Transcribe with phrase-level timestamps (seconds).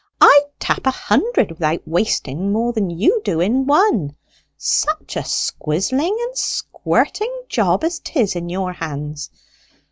[0.19, 4.15] "I'd tap a hundred without wasting more than you do in one.
[4.57, 9.29] Such a squizzling and squirting job as 'tis in your hands!